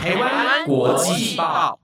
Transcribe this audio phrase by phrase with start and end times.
[0.00, 1.78] 台湾国际报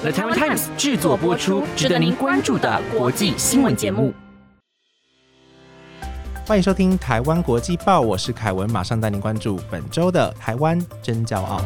[0.00, 4.14] ，The Taiwan Times 制作播出，值得您关注的国际新闻节目。
[6.46, 11.60] 欢迎收听《台湾国际报》，我是凯文，马上带您关注本周的台湾真骄傲。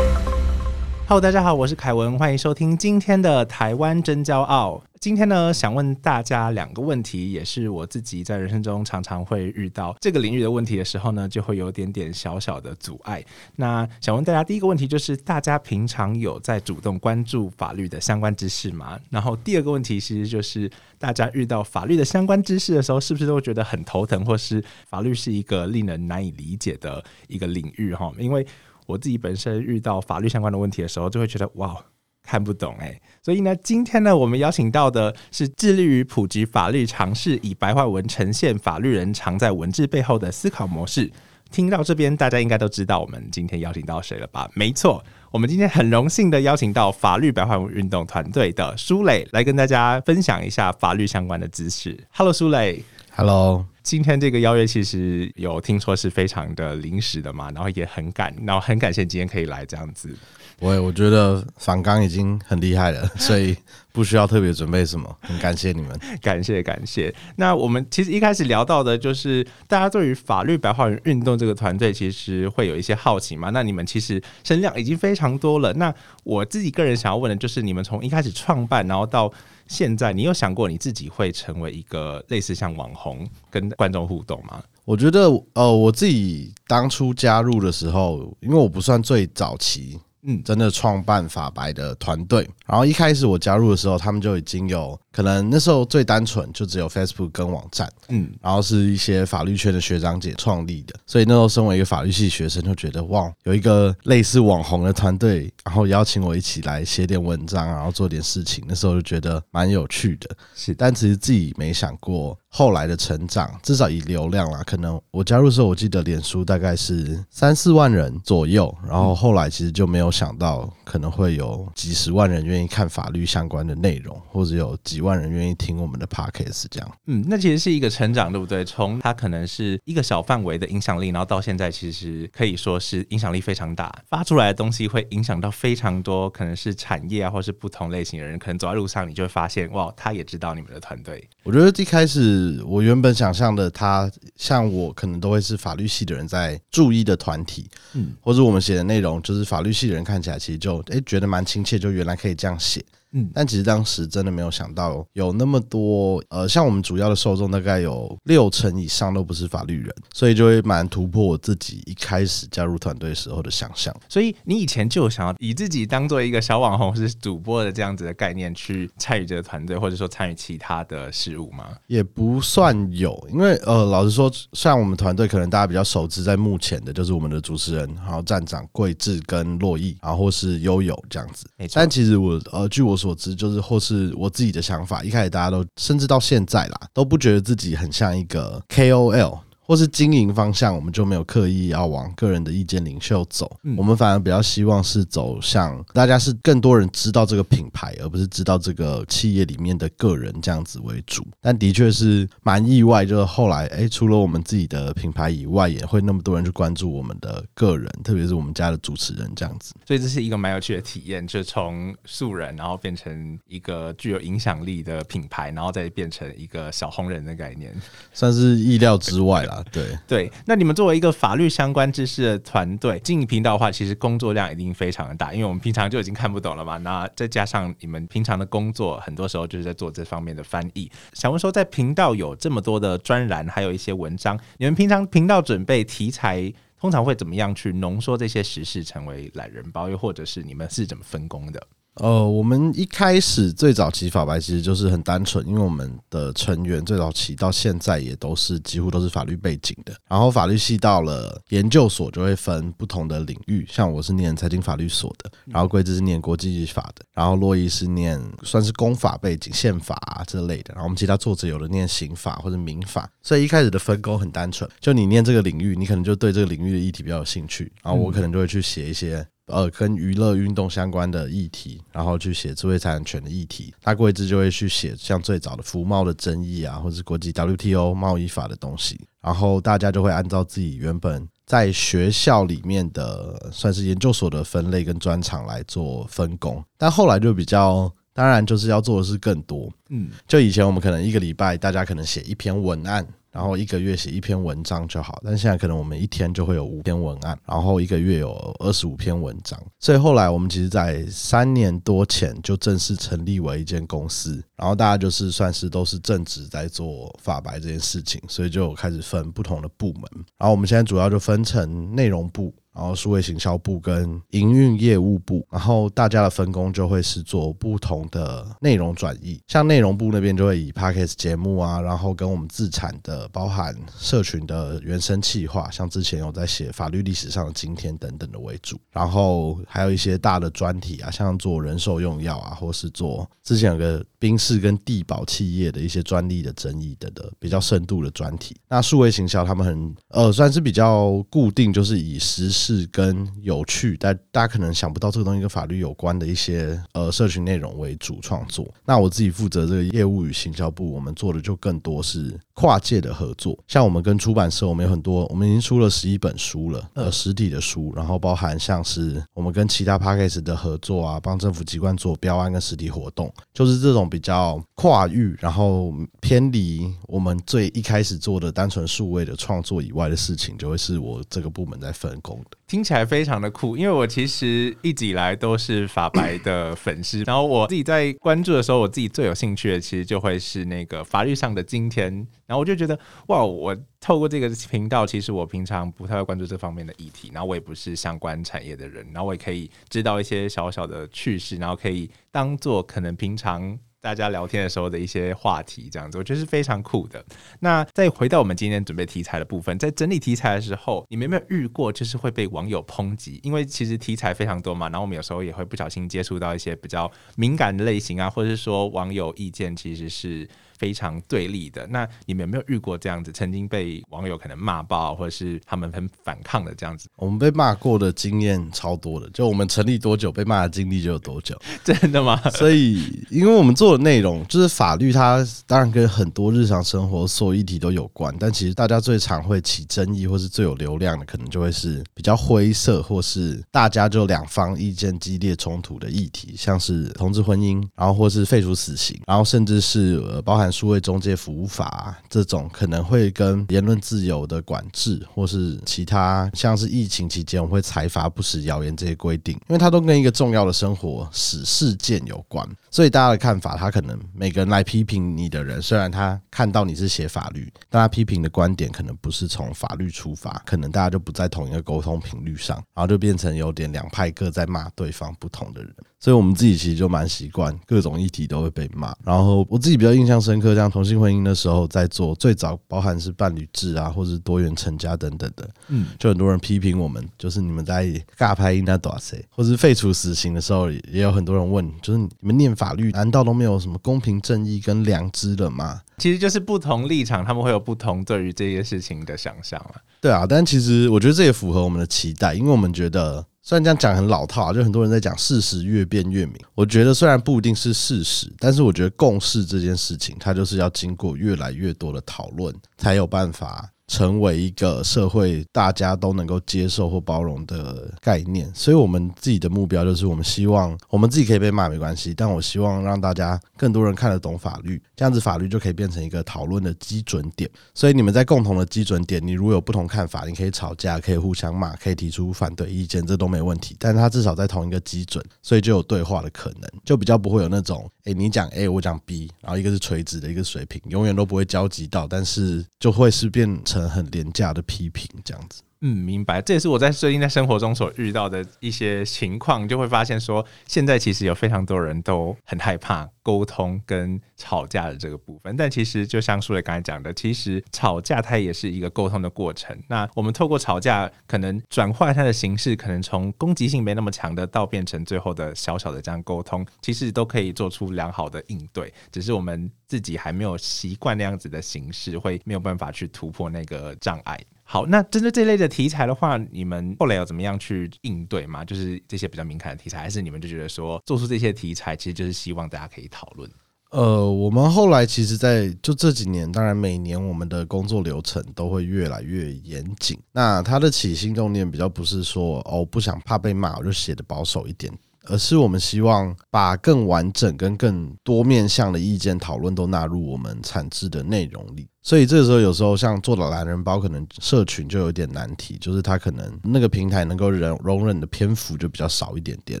[1.08, 4.72] Hello，大家好，我是凯文，欢迎收听今天的《台湾真骄傲》。
[5.00, 13.24] 今天呢，想问大家两个问题，也是我自己在人生中常常会遇到这个领域的问题的时候呢，就会有点点小小的阻碍。
[13.56, 19.00] 那想问大家第一个问题就是，大家平常有在主动关注法律的相关知识吗？
[19.08, 27.94] 然后第二个问题其实就是，大家遇到法律的相关知识的时候，是不是都会觉得很头疼，或是法律是一个令人难以理解的一个领域？
[27.94, 28.46] 哈，因为
[28.88, 31.76] 我自己本身遇到法律相关的问题的时候，就会觉得哇，
[32.22, 32.98] 看不懂哎。
[33.22, 41.12] 所以呢，今天呢，我们邀请到的是致力于普及法律常识，以白话文呈现法律人常在文字背后的思考模式。
[41.50, 44.50] 听到这边，大家应该都知道我们今天邀请到谁了吧？
[44.54, 52.06] 没错，我们今天很荣幸的邀请到法律白话文运动团队的苏磊来跟大家分享一下法律相关的知识。
[52.10, 52.82] Hello，苏磊。
[53.18, 53.66] Hello。
[53.82, 60.16] 今天这个邀约其实有听说是非常的临时的嘛，然后也很感，然后很感谢今天可以来这样子。
[60.60, 63.56] 我我觉得反刚已经很厉害了， 所以
[63.92, 65.16] 不需要特别准备什么。
[65.20, 67.14] 很感谢你们，感谢感谢。
[67.36, 73.50] 那我们其实一开始聊到的就是大家对于法律白话文运动这个团队其实会有一些好奇嘛。
[73.50, 75.72] 那你们其实声量已经非常多了。
[75.74, 79.32] 那我自己个人想要问的就是，你们从一开始创办，然后到
[79.68, 84.60] 现在，你有想过你自己会成为一个类似像网红跟观众互动吗？
[84.84, 90.00] 我觉得，呃，我自己当初加入的时候，因为我不算最早期。
[90.22, 112.38] 嗯，真的创办法白的团队，然后一开始我加入的时候，他们就已经有可能那时候最单纯就只有 Facebook 跟网站，嗯，然后是一些法律圈的学长姐创立的，所以那时候身为一个法律系学生，就觉得哇，有一个类似网红的团队，然后邀请我一起来写点文章，然后做点事情，那时候就觉得蛮有趣的，是，但其实自己没想过。
[112.50, 126.98] 后来的成长，至少以流量啦，可能我加入的时候，我记得脸书大概是三四万人左右，然后后来其实就没有想到可能会有几十万人愿意看法律相关的内容，或者有几万人愿意听我们的 podcast 这样。
[127.06, 128.64] 嗯，那其实是一个成长，对不对？
[128.64, 141.28] 从它可能是一个小范围的影响力，然后到现在其实可以说是影响力非常大，发出来的东西会影响到非常多，可能是产业啊，或是不同类型的人，可能走在路上你就会发现，哇，他也知道你们的团队。
[141.44, 142.62] 我觉得一开始。
[142.66, 152.84] 我原本想象的，他像我可能都会是法律系的人在注意的团体，嗯，或者我们写的内容，就是法律系的人看起来其实就诶觉得蛮亲切，就原来可以这样写。
[153.12, 163.94] 嗯，但其实当时真的没有想到有那么多，呃，像我们主要的受众大概有六成以上都不是法律人，所以就会蛮突破我自己一开始加入团队时候的想象。
[164.10, 171.68] 所以你以前就有想要以自己当做一个小网红是主播的这样子的概念去参与这个团队，或者说参与其他的事物吗？
[171.86, 181.46] 也不算有，因为呃，老实说，像我们团队可能大家比较熟知在目前的就是我们的主持人，然后站长桂智跟洛毅，然后或是悠悠这样子。
[181.72, 182.97] 但其实我呃，据我。
[182.98, 189.38] 所知就是或是我自己的想法，一开始大家都甚至到现在啦，都不觉得自己很像一个 KOL。
[189.68, 201.22] 或是经营方向，我们就没有刻意要往个人的意见领袖走，我们反而比较希望是走向大家是更多人知道这个品牌，而不是知道这个企业里面的个人这样子为主。
[201.38, 209.74] 但的确是蛮意外，就是后来哎，除了我们自己的品牌以外，也会那么多人去关注我们的个人，特别是我们家的主持人这样子。
[209.86, 217.70] 所以这是一个蛮有趣的体验，就从素人，然后变成一个具有影响力的品牌，然后再变成一个小红人的概念，
[218.14, 219.64] 算是意料之外了。
[219.72, 226.78] 对对，那你们作为一个法律相关知识的团队经营频道的话，其实工作量一定非常的大，因为我们平常就已经看不懂了嘛。
[226.78, 230.90] 那再加上你们平常的工作，很多时候就是在做这方面的翻译。
[231.12, 241.60] 想问说，在频道有这么多的专栏，还有一些文章，你们平常频道准备题材，通常会怎么样去浓缩这些时事成为懒人包，又或者是你们是怎么分工的？
[242.00, 249.92] 呃，我们一开始最早期法白其实就是很单纯，因为我们的成员最早期到现在也都是几乎都是法律背景的。
[250.08, 260.74] 然后法律系到了研究所就会分不同的领域，像我是念财经法律所的，然后桂枝是念国际法的，然后洛伊是念算是公法背景、宪法啊这类的。
[260.74, 269.26] 然后我们其他作者有的念刑法或者民法，所以一开始的分工很单纯，就你念这个领域，你可能就对这个领域的议题比较有兴趣，然后我可能就会去写一些。
[269.48, 289.72] 呃，跟娱乐运动相关的议题，然后去写智慧财产权的议题，他过一次就会去写像最早的服贸的争议啊，或者是国际 WTO 贸易法的东西，然后大家就会按照自己原本在学校里面的算是研究所的分类跟专长来做分工，但后来就比较，当然就是要做的是更多。
[289.88, 293.06] 嗯，就以前我们可能一个礼拜大家可能写一篇文案。
[293.30, 299.60] 然后一个月写一篇文章就好，但现在可能我们一天就会有五篇文案，然后一个月有二十五篇文章。
[299.78, 310.02] 所以后来我们其实，在三年多前就正式成立为一间公司，然后大家就是算是都是正职在做法白这件事情，所以就开始分不同的部门。
[310.38, 312.54] 然后我们现在主要就分成内容部。
[312.78, 319.40] 然后数位行销部跟营运业务部，然后大家的分工就会是做不同的内容转移。
[319.48, 328.78] 像内容部那边就会以 podcast 节目啊，然后跟我们自产的包含社群的原生企划，像之前有在写法律历史上的今天等等的为主。
[328.92, 338.54] 然后还有一些大的专题啊，像做人寿用药啊，或是做之前有个宾士跟地保企业的一些专利的争议等等比较深度的专题。
[338.68, 342.68] 那数位行销他们很呃算是比较固定，就是以实时。
[342.68, 348.68] 事跟有趣，但大家可能想不到这个东西跟法律有关的一些呃社群内容为主创作。
[348.84, 353.58] 那我自己负责这个业务与行销部，我们做的就更多是跨界的合作。
[353.66, 372.57] 像我们跟出版社，我们有很多，我们已经出了十一本书了，呃，实体的书，然后包含像是我们跟其他 p a c k a g e 的合作啊，帮政府机关做标案跟实体活动，就是这种比较跨域，然后偏离我们最一开始做的单纯数位的创作以外的事情，就会是我这个部门在分工的。
[372.68, 382.12] 听起来非常的酷，因为我其实一直以来都是法白的粉丝，然后我自己在关注的时候，我自己最有兴趣的其实就会是那个法律上的今天，
[382.46, 382.98] 然后我就觉得
[383.28, 393.78] 哇，我透过这个频道，其实我平常不太会关注这方面的议题，然后我也不是相关产业的人，然后我也可以知道一些小小的趣事，然后可以当做可能平常。
[394.00, 397.22] 大家聊天的时候的一些话题，这样子我觉得是非常酷的。
[397.58, 403.38] 那再回到我们今天准备题材的部分，在整理题材的时候，你们有没有遇过就是会被网友抨击？
[403.44, 410.48] 因为其实题材非常多嘛，然后我们有时候也会不小心接触到一些比较敏感的类型啊，或者是说网友意见其实是。
[410.78, 413.32] 非常对立的，那你们有没有遇过这样子？
[413.32, 417.08] 曾经被网友可能骂爆，或者是他们很反抗的这样子？
[417.16, 422.40] 我们被骂过的经验超多的，就我们成立多久被骂的经历就有多久， 真的吗？
[422.50, 440.67] 所以，因为我们做的内容就是法律，它当然跟很多日常生活所有议题都有关，但其实大家最常会起争议，或是最有流量的，可能就会是比较灰色，或是大家就两方意见激烈冲突的议题，像是同志婚姻，然后或是废除死刑，然后甚至是呃包含。
[440.70, 465.94] 数位中介服务法这种可能会跟言论自由的管制，或是其他像是疫情期间我会裁罚不实谣言这些规定，因为它都跟一个重要的生活史事件有关，所以大家的看法，他可能每个人来批评你的人，虽然他看到你是写法律，但他批评的观点可能不是从法律出发，可能大家就不在同一个沟通频率上，然后就变成有点两派各在骂对方不同的人。
[466.20, 478.04] 所以我们自己其实就蛮习惯各种议题都会被骂，然后我自己比较印象深刻，像同性婚姻的时候，在做最早包含是伴侣制啊，或者是多元成家等等的，嗯，就很多人批评我们，就是你们在
[478.36, 486.00] 尬拍应该多少岁，或是废除死刑的时候，也有很多人问，就是你们念法律难道都没有什么公平正义跟良知了吗？
[486.18, 489.94] 其实就是不同立场，他们会有不同对于这些事情的想象了。
[490.20, 493.46] 对啊，但其实我觉得这也符合我们的期待，因为我们觉得。
[493.68, 496.56] 虽然这样讲很老套，就很多人在讲事实越辩越明。
[496.74, 503.86] 我觉得虽然不一定是事实，但是我觉得共识这件事情，它就是要经过越来越多的讨论，才有办法。
[504.08, 517.70] 成为一个社会大家都能够接受或包容的概念，所以我们自己的目标就是，我们希望我们自己可以被骂没关系，但我希望让大家更多人看得懂法律，这样子法律就可以变成一个讨论的基准点。
[517.94, 523.94] 所以你们在共同的基准点，你如果有不同看法，你可以吵架，可以互相骂，可以提出反对意见，这都没问题。
[523.98, 533.97] 但是它至少在同一个基准，所以就有对话的可能，就比较不会有那种，诶，你讲 A，我讲 B，然后一个是垂直的，一个水平，永远都不会交集到，但是就会是变成。
[534.06, 535.82] 很廉价的批评，这样子。
[536.00, 536.62] 嗯，明白。
[536.62, 545.76] 这也是我在最近在生活中所遇到的一些情况，就会发现说，现在其实有非常多人都很害怕沟通跟吵架的这个部分。
[545.76, 549.98] 但其实就像苏磊刚才讲的，其实吵架它也是一个沟通的过程。
[550.06, 559.12] 那我们透过吵架，可能转换它的形式，可能从攻击性没那么强的，到变成最后的小小的这样沟通，其实都可以做出良好的应对。
[559.32, 564.58] 只是我们自己还没有习惯那样子的形式，会没有办法去突破那个障碍。
[564.82, 568.82] 好，那针对这类的题材的话，你们后来要怎么样去应对吗？
[568.84, 573.70] 就是这些比较敏感的题材，还是你们就觉得说做出这些题材，其实就是希望大家可以讨论？
[574.10, 580.40] 呃，我们后来其实，在就这几年，当然每年我们的工作流程都会越来越严谨。
[580.50, 585.12] 那他的起心动念比较不是说哦，不想怕被骂，我就写的保守一点，
[585.48, 592.06] 而是我们希望把更完整跟更多面向的意见讨论都纳入我们产制的内容里。
[592.22, 600.00] 所以这个时候，有时候像做了懒人包，可能社群就有点难题，就是他可能那个平台能够容容忍的篇幅就比较少一点点。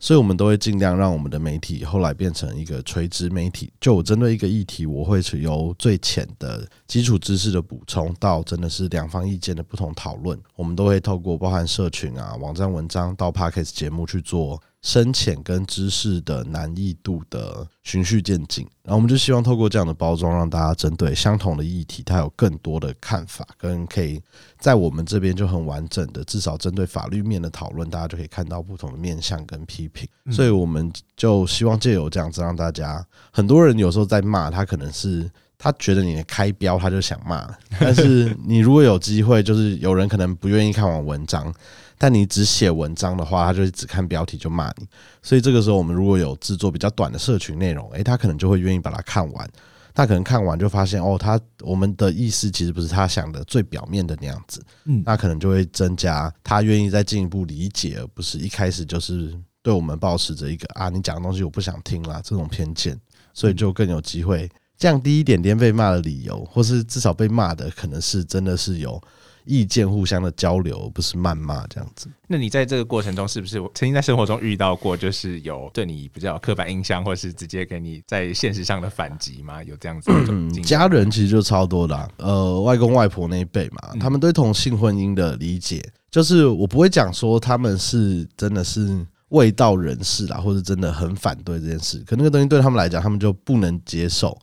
[0.00, 3.72] 所以，我们都会尽量让我们的媒体后来变成一个垂直媒体。
[3.80, 10.40] 就我针对一个议题，我会是由最浅的基础知识的补充，到真的是两方意见的不同讨论。
[10.54, 14.62] 我们都会透过包含社群啊、网站文章到 Podcast 节目去做。
[14.88, 24.18] 深浅跟知识的难易度的循序渐进，然后我们就希望透过这样的包装，让大家针对相同的议题，它有更多的看法，跟可以
[24.58, 30.08] 在我们这边就很完整的，至少针对法律面的讨论，大家就可以看到不同的面向跟批评。
[30.30, 37.46] 所以我们就希望借由这样子，让大家很多人有时候在骂他，可能是他觉得你开标，他就想骂，
[37.78, 41.54] 但是你如果有机会，就是有人可能不愿意看完文章。
[41.98, 44.86] 但你只写文章的话，他就只看标题就骂你。
[45.20, 49.50] 所以这个时候，我们如果有制作比较短的社群内容，诶，他可能就会愿意把它看完。
[49.92, 54.62] 他可能看完就发现，哦，他我们的意思其实不是他想的最表面的那样子。
[54.84, 62.96] 嗯，那可能就会增加他愿意再进一步理解，而不是一开始就是对我们保持着一个啊，你讲的东西我不想听啦这种偏见。
[63.34, 69.00] 所以就更有机会降低一点点被骂的理由，或是至少被骂的可能是真的是有。
[69.48, 72.08] 意见互相的交流，不是谩骂这样子。
[72.26, 79.64] 那你在这个过程中，是不是曾经在生活中遇到过，就是有对你比较刻板印象，或是直接给你在现实上的反击吗？
[79.64, 80.26] 有这样子的？
[80.28, 89.06] 嗯，家人其实就超多的，呃，外公外婆那一辈嘛，他们对同性婚姻的理解，就是我不会讲说他们是真的是。
[89.28, 94.36] 味道人士啦，或者真的很反对这件事，可那个东西对他们来讲，他们就不能接受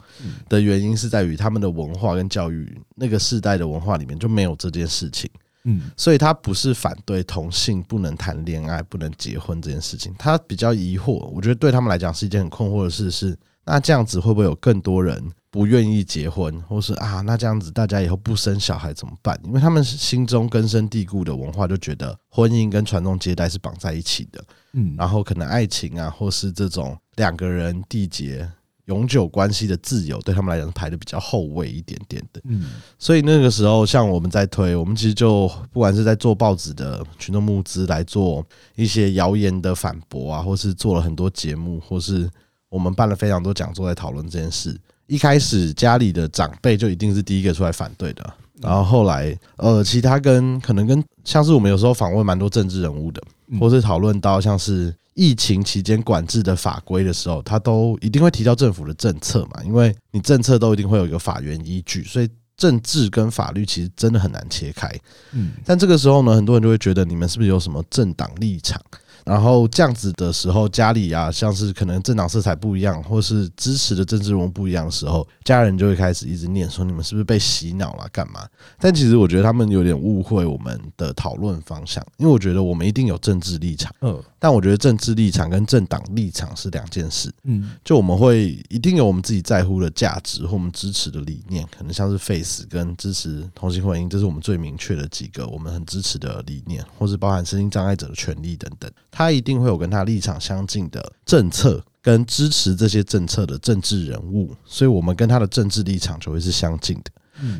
[0.47, 5.29] 的原因是在于他们的文化跟教育，那个世代的文化里面就没有这件事情。
[5.67, 11.13] 嗯，所以他不是反对同性不能谈恋爱、不能结婚这件事情，他比较疑惑。
[11.33, 13.35] 我觉得对他们来讲是一件很困惑的事，是
[13.65, 15.31] 那这样子会不会有更多人？
[15.49, 19.39] 不愿意结婚，或是啊，那这样子大家以后不生小孩怎么办？
[19.45, 24.43] 因为他们心中根深蒂固的文化就觉得婚姻跟传宗接代是绑在一起的，
[24.73, 28.45] 嗯，然后可能爱情啊，或是这种两个人缔结
[28.87, 38.45] 永久关系的自由，对他们来讲排的比较后位一点点的，嗯，所以那个时候像我们在推，我们其实就不管是在做报纸的群众募资来做
[38.75, 42.29] 一些谣言的反驳啊，或是做了很多节目，或是
[42.75, 44.77] 我们办了非常多讲座在讨论这件事。
[45.07, 53.23] 一开始家里的长辈就一定是第一个出来反对的，然后后来呃，其他跟可能跟像是我们有时候访问蛮多政治人物的，
[53.61, 62.27] 或是讨论到像是疫情期间管制的法规的时候，他都一定会提到政府的政策嘛，因为你政策都一定会有一个法源依据，所以
[62.57, 64.91] 政治跟法律其实真的很难切开。
[65.31, 68.81] 嗯，但这个时候呢，很多人就会觉得你们是不是有什么政党立场？
[69.25, 78.47] 然后这样子的时候，家里啊，像是可能政党色彩不一样，或是支持的政治人物不一样的时候，家人就会开始一直念说你们是不是被洗脑了，干嘛？
[78.79, 98.91] 但其实我觉得他们有点误会我们的讨论方向，因为我觉得我们一定有政治立场，嗯，但我觉得政治立场跟政党立场是两件事，嗯，就我们会一定有我们自己在乎的价值或我们支持的理念，可能像是 face 跟支持同性婚姻，这是我们最明确的几个我们很支持的理念，或是包含身心障碍者的权利等等。
[99.17, 107.11] 他一定会有跟他立场相近的政策，跟支持这些政策的政治人物，所以我们跟他的政治立场就会是相近的。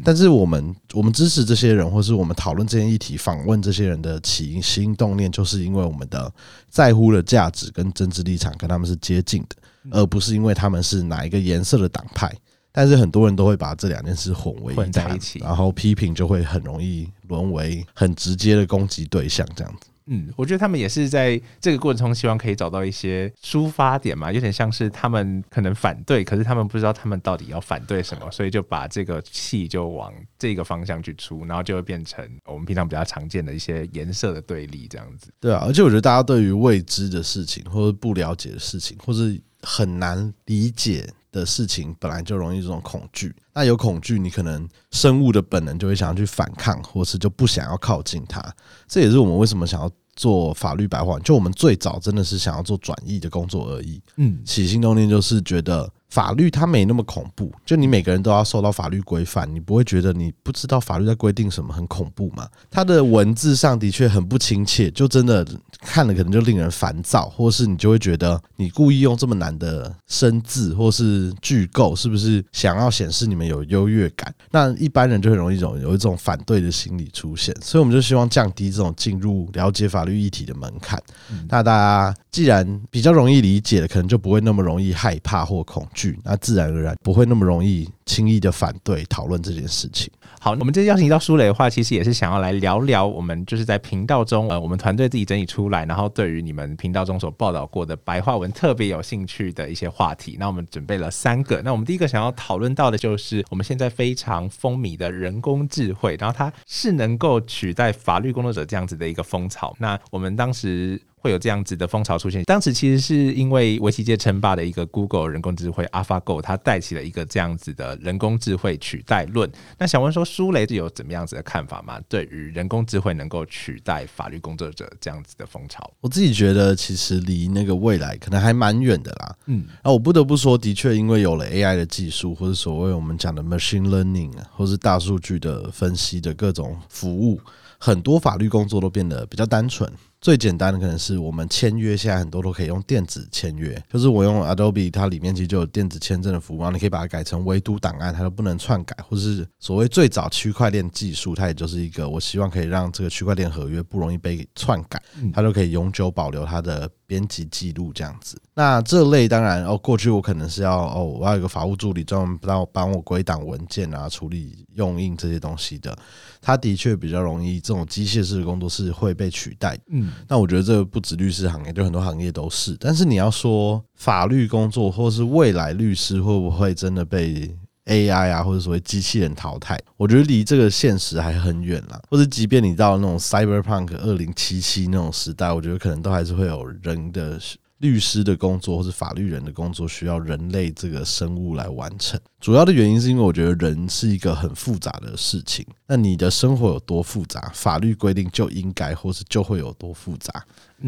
[0.04, 6.30] 但是我们我们支持这些人，或是我们讨论这些议题、访问这些人的起心动念，就是因为我们的
[6.70, 9.56] 在乎的价值跟政治立场跟他们是接近的，
[9.92, 12.34] 而不是因为他们是哪一个颜色的党派。
[12.74, 19.88] 但是很多人都会把这两件事混为在一起，然后批评就会很容易沦为很直接的攻击对象，这样子。
[20.08, 35.32] 嗯，我觉得他们也是在这个过程中，希望可以找到一些抒发点嘛，有点像是他们可能反对，可是他们不知道他们到底要反对什么，所以就把这个气就往这个方向去出，然后就会变成我们平常比较常见的一些颜色的对立这样子。
[35.40, 43.36] 对啊，而且我觉得大家对于未知的事情，或者不了解的事情，或是很难理解的事情，本来就容易这种恐惧。
[43.54, 48.42] 那有恐惧，你可能生物的本能就会想要去反抗，或是就不想要靠近它。
[48.88, 51.20] 这也是我们为什么想要做法律白话。
[51.20, 54.02] 就我们最早真的是想要做转译的工作而已。
[54.16, 62.48] 嗯，起心动念就是觉得法律它没那么恐怖，就你每个人都要受到法律规范，你不会觉得你不知道法律在规定什么很恐怖嘛？
[62.70, 65.46] 它的文字上的确很不亲切，就真的
[65.86, 74.34] 看了可能就令人烦躁，或是你就会觉得你故意用这么难的生字或是句构，是不是想要显示你们有优越感？
[74.52, 81.02] 那一般人就很容易有有一种反对的心理出现，所以我们就希望降低这种进入了解法律议题的门槛。
[81.48, 90.12] 那大家既然比较容易理解了，可能就不会那么容易害怕或恐惧，那自然而然不会那么容易轻易的反对讨论这件事情。
[90.40, 100.38] 好，我们这邀请到舒磊的话，其实也是想要来聊聊我们就是在频道中，呃，我们团队自己整理出来，然后对于你们频道中所报道过的白话文特别有兴趣的一些话题。
[100.40, 109.76] 那我们准备了三个，那我们第一个想要讨论到的就是我们现在非常风靡的人工智慧，然后它是能够取代法律工作者这样子的一个风潮。
[109.80, 111.02] 那我们当时。
[111.26, 112.44] 会有这样子的风潮出现。
[112.44, 119.52] 当时其实是因为围棋界称霸的一个 Google 人工智慧 AlphaGo，它带起了一个这样子的人工智慧取代论。
[119.80, 122.00] 那想问说，舒雷有怎么样子的看法吗？
[122.08, 129.36] 对于人工智慧能够取代法律工作者这样子的风潮，我自己觉得其实离那个未来可能还蛮远的啦。
[129.48, 137.40] 嗯，那我不得不说，的确因为有了 AI 的技术，或者所谓我们讲的 machine learning，或是大数据的分析的各种服务，
[137.78, 139.90] 很多法律工作都变得比较单纯。
[140.26, 155.00] 最简单的可能是我们签约，现在很多都可以用电子签约，就是我用 Adobe，它里面其实就有电子签证的服务，然后你可以把它改成唯独档案，它都不能篡改，或者是所谓最早区块链技术，它也就是一个我希望可以让这个区块链合约不容易被篡改，
[155.32, 156.90] 它就可以永久保留它的。
[157.08, 165.96] 编辑记录这样子，那这类当然哦，过去我可能是要哦，我要有个法务助理专门帮我帮我归档文件啊，处理用印这些东西的，
[166.42, 169.78] 他的确比较容易，这种机械式的工作是会被取代。
[169.90, 172.76] 嗯，那我觉得这不止律师行业，就很多行业都是。
[172.80, 182.02] 但是你要说法律工作，或是未来律师会不会真的被？AI 啊，或者所谓机器人淘汰，我觉得离这个现实还很远了。
[182.10, 187.40] 或者，即便你到那种 Cyberpunk 二零七七那种时代，我觉得可能都还是会有人的
[187.80, 192.20] 律师的工作，或是法律人的工作需要人类这个生物来完成。
[192.40, 195.66] 主要的原因是因为我觉得人是一个很复杂的事情。
[195.86, 200.44] 那你的生活有多复杂，法律规定就应该或是就会有多复杂。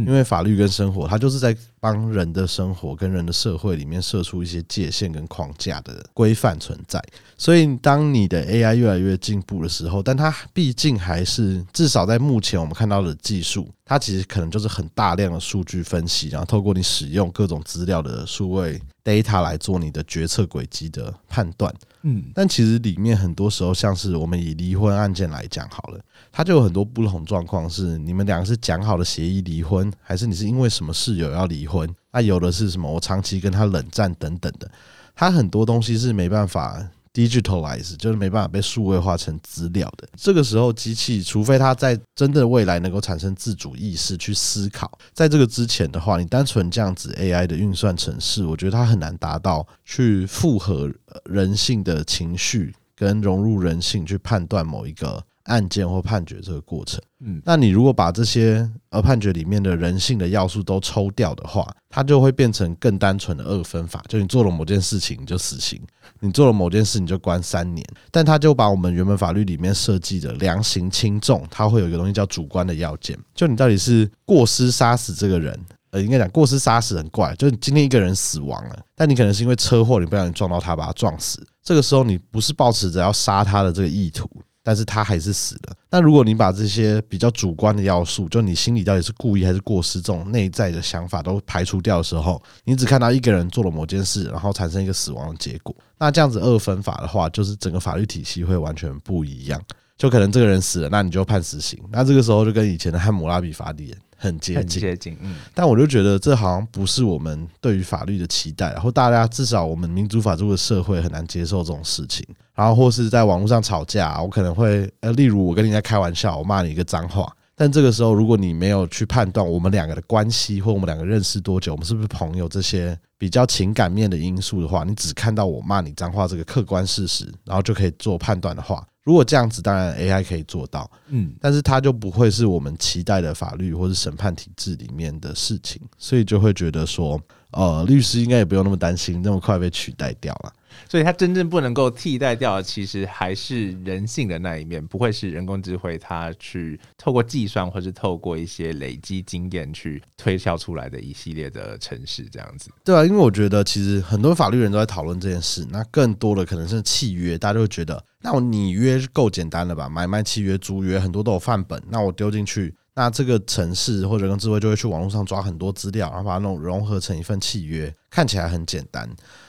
[0.06, 7.04] 因为法律跟生活，它就是在帮人的生活跟人的社会里面设出一些界限跟框架的规范存在。
[7.38, 21.74] 所以，当你的 AI 越来越进步的时候，但它毕竟还是至少在目前我们看到的技术，它其实可能就是很大量的数据分析，然后透过你使用各种资料的数位 data 来做你的决策轨迹的判断。
[22.02, 26.00] 嗯，但其实里面很多时候，像是我们以离婚案件来讲好了，
[26.32, 31.90] 他就有很多不同状况，是你们两个是讲好的协议离婚，还是你是因为什么事有要离婚？
[32.12, 32.92] 那有的是什么？
[32.92, 34.70] 我长期跟他冷战等等的，
[35.16, 36.88] 他很多东西是没办法。
[37.14, 40.08] digitalize 就是没办法被数位化成资料的。
[40.16, 50.94] 这个时候，机器除非它在真的未来能够产生自主意识去思考，在这个之前的话，你单纯这样子 AI 的运算程式，我觉得它很难达到去复合
[51.26, 55.24] 人性的情绪跟融入人性去判断某一个。
[55.48, 65.82] 案件或判决这个过程，嗯，那你如果把这些呃判决里面的人性的要素都抽掉的话，它就会变成更单纯的二分法，就你做了某件事情你就死刑，
[66.20, 67.86] 你做了某件事你就关三年。
[68.12, 75.58] 但它就把我们原本法律里面设计的量刑轻重，它会有一个东西叫主观的要件，就你到底是过失杀死这个人，
[75.92, 84.30] 呃，应该讲过失杀死很怪，就是今天一个人死亡了，但你可能是因为车祸，你不小心撞到他，把他撞死，这个时候你不是抱持着要杀他的这个意图。
[84.68, 85.74] 但是他还是死了。
[85.90, 95.74] 那如果你把这些比较主观的要素，就你心里到底是故意还是过失，这种内在的想法都排除掉的时候，你只看到一个人做了某件事，然后产生一个死亡的结果。
[95.98, 99.62] 那这样子二分法的话，就是整个法律体系会完全不一样。
[99.98, 101.80] 就可能这个人死了，那你就判死刑。
[101.90, 104.82] 那这个时候就跟以前的汉谟拉比法典很接近。
[104.82, 105.38] 接近，嗯。
[105.56, 112.28] 但我就觉得这好像不是我们对于法律的期待，然后大家至少我们民主法治的社会很难接受这种事情。
[112.58, 140.52] 然后或是在网络上吵架，我可能会呃，例如我跟人家开玩笑，我骂你一个脏话，但这个时候如果你没有去判断我们两个的关系，或我们两个认识多久，我们是不是朋友这些比较情感面的因素的话，你只看到我骂你脏话这个客观事实，然后就可以做判断的话，如果这样子，当然 AI 可以做到，嗯，但是它就不会是我们期待的法律或是审判体制里面的事情，所以就会觉得说，呃，律师应该也不用那么担心那么快被取代掉了。
[140.90, 152.70] 所以它真正不能够替代掉的，其实还是人性的那一面，不会是人工智慧它去透过计算，或是透过一些累积经验去推销出来的一系列的城市这样子。
[152.84, 159.88] 对啊，因为我觉得其实很多法律人都在讨论这件事，那更多的可能是契约，大家就会觉得，那我拟约够简单了吧？
[159.88, 162.76] 买卖契约、租约很多都有范本，那我丢进去。
[162.94, 169.08] 那这个城市或者人工智慧就会去网络上抓很多资料，然后把它弄融合成一份契约，看起来很简单。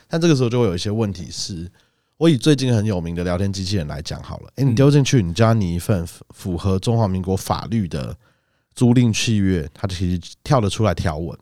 [0.08, 1.70] 但这个时候就会有一些问题是，
[2.16, 8.16] 我以最近很有名的聊天机器人来讲好了，诶，你丢进去，你加你一份符合中华民国法律的
[8.74, 11.38] 租赁契约，它其实跳得出来条文，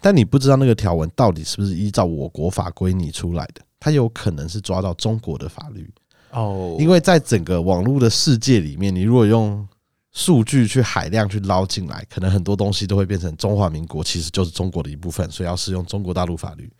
[0.00, 5.88] 但你不知道那个条文到底是不是依照我国法规拟出来的，它有可能是抓到中国的法律
[6.32, 9.66] 哦，因为在整个网络的世界里面，你如果用
[10.12, 16.70] 数据去海量去捞进来，可能很多东西都会变成中华民国其实就是中国的一部分，所以要适用中国大陆法律。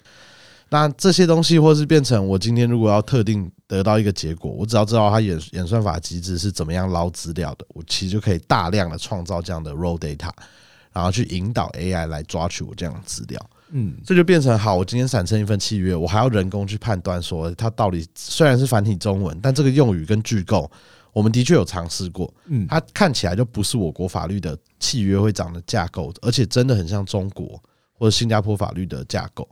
[0.69, 10.31] 那这些东西，或是变成我今天如果要特定得到一个结果，我只要知道它演演算法机制是怎么样捞资料的，我其实就可以大量的创造这样的 raw data，
[10.93, 13.51] 然后去引导 AI 来抓取我这样的资料。
[13.71, 20.71] 嗯，这就变成好，我今天产生一份契约，我还要人工去判断说它到底虽然是繁体中文，但这个用语跟句构。
[21.13, 27.59] 我们的确有尝试过，嗯，它看起来就不是我国法律的契约会长的架构，而且真的很像中国
[27.95, 29.49] 或者新加坡法律的架构，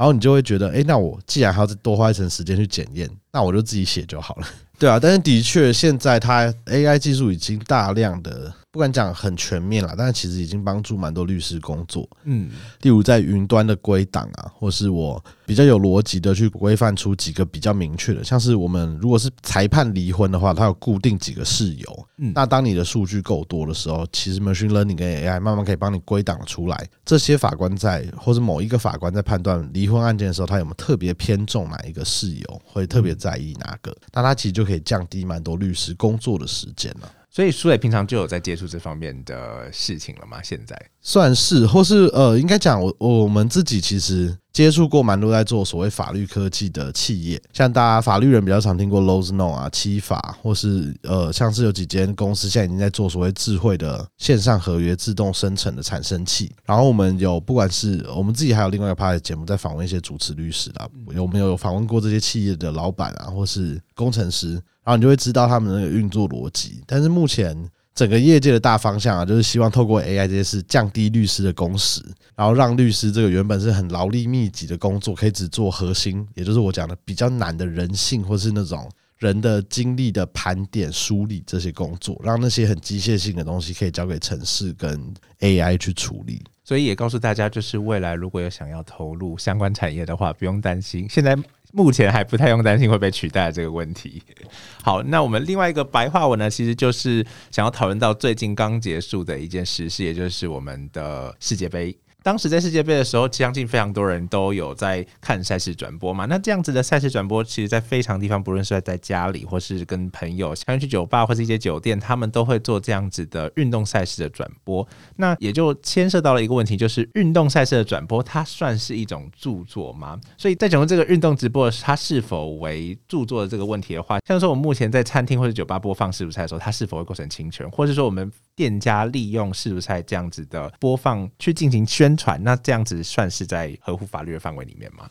[0.00, 4.46] 然后你就会觉得，哎，那我既然还要再多花一层时间去检验，那我就自己写就好了，
[4.78, 4.98] 对啊。
[4.98, 8.50] 但是的确，现在它 AI 技术已经大量的。
[8.72, 12.08] 不敢讲很全面了，但是其实已经帮助蛮多律师工作。
[12.22, 12.50] 嗯，
[12.82, 22.06] 例如在云端的归档啊，或是我比较有逻辑的去规范出几个比较明确的，像是我们如果是裁判离婚的话，它有固定几个事由。
[22.18, 26.88] 嗯，那当你的数据够多的时候，其实 machine learning 跟 AI 慢慢可以帮你归档出来。
[27.04, 33.92] 这些法官在或者某一个法官在判断离婚案件的时候，他有没有特别偏重哪一个事由，会特别在意哪个？
[34.12, 37.10] 那他其实就可以降低蛮多律师工作的时间了。
[37.30, 40.42] 所以苏磊平常就有在接触这方面的事情了吗？
[40.42, 44.36] 现在算是，或是呃，应该讲我我们自己其实。
[44.52, 56.50] 接触过蛮多在做所谓法律科技的企业，像大家法律人比较常听过 l o w s n o 啊、七法，或是呃，像是有几间公司现在已经在做所谓智慧的线上合约自动生成的产生器。
[56.66, 64.60] 然后我们有不管是我们自己还有另外一个 part 节目在访问一些主持律师啊，有没有访问过这些企业的老板啊，或是工程师？
[64.90, 66.82] 然后你就会知道他们那个运作逻辑。
[66.86, 67.56] 但是目前。
[67.92, 72.00] 整个业界的大方向啊，就是希望透过 AI 这些事降低律师的工时，
[72.34, 86.42] 然后让律师这个原本是很劳力密集的工作，可以只做核心，也就是我讲的比较难的人性或是那种人的经历的盘点梳理这些工作，让那些很机械性的东西可以交给城市跟 AI 去处理。
[86.64, 91.06] 所以也告诉大家，就是未来如果有想要投入相关产业的话，不用担心。
[91.10, 91.36] 现在。
[91.72, 94.22] 目前还不太用担心会被取代这个问题。
[94.82, 101.96] 好，那我们另外一个白话文呢，其实就是想要讨论到最近刚结束的一件实事，也就是我们的世界杯。
[102.22, 106.26] 当时在世界杯的时候，相信非常多人都有在看赛事转播嘛。
[106.26, 114.86] 那这样子的赛事转播，其实，在非常地方，不论是在家里，或是跟朋友，像去酒吧或是一些酒店，他们都会做这样子的运动赛事的转播。
[115.16, 120.18] 那也就牵涉到了一个问题，就是运动赛事的转播，它算是一种著作吗？
[120.36, 128.30] 所以在讲这个运动直播，它是否为著作的这个问题的话，像说我们目前在餐厅或者酒吧播放世足赛的时候，它是否会构成侵权，或者说我们
[128.60, 132.10] 店家利用世足赛这样子的播放去进行宣。
[132.10, 135.08] 宣传那这样子算是在合乎法律的范围里面吗？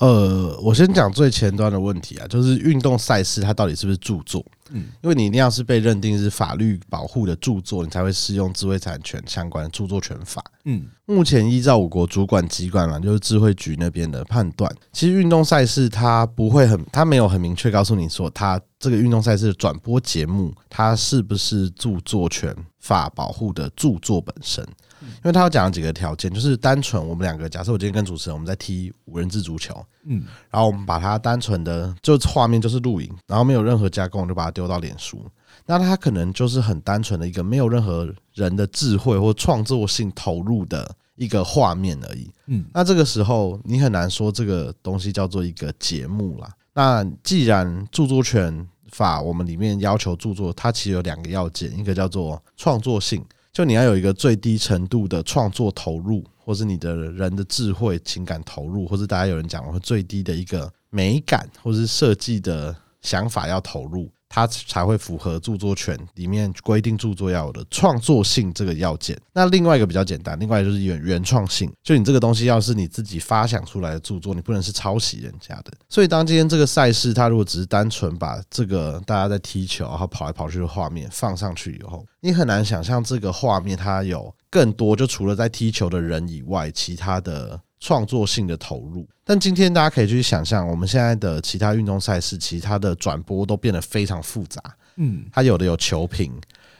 [0.00, 4.42] 呃，我先讲最前端的问题啊，就是运动赛事它到底是不是著作？
[4.70, 10.42] 嗯，因为你一定要是被认定是法律保护的著作，你才会适用智慧产权相关的著作权法。
[10.64, 24.66] 嗯，目前依照我国主管机关啦，就是智慧局那边的判断，其实运动赛事它不会很，它没有很明确告诉你说，它这个运动赛事的转播节目，它是不是著作权法保护的著作本身。
[25.16, 35.24] 因为他要讲了几个条件，就是单纯我们两个，假设我今天跟主持人我们在踢五人制足球，嗯，然后我们把它单纯的就画面就是录影，然后没有任何加工，就把它丢到脸书，
[35.66, 46.48] 那它可能就是很单纯的一个没有任何人的智慧或创作性投入的一个画面而已，嗯，那这个时候你很难说这个东西叫做一个节目啦。
[46.72, 53.24] 那既然著作权法我们里面要求著作，它其实有两个要件，一个叫做创作性。
[53.52, 64.10] 就你要有一个最低程度的创作投入，或是你的人的智慧、情感投入，或是大家有人讲的最低的一个美感，或是设计的想法要投入。
[64.32, 69.20] 它才会符合著作权里面规定著作要有的创作性这个要件。
[69.32, 75.72] 那另外一个比较简单，另外就是原原创性，就你这个东西要是你自己发想出来的著作，你不能是抄袭人家的。
[75.88, 87.60] 所以当今天这个赛事，它如果只是单纯把这个大家在踢球然后跑来跑去的画面放上去以后，你很难想象这个画面它有更多，就除了在踢球的人以外，其他的。
[87.80, 94.62] 创作性的投入，但今天大家可以去想象，我们现在的其他运动赛事，其他的转播都变得非常复杂。
[94.96, 96.32] 嗯，它有的有球评，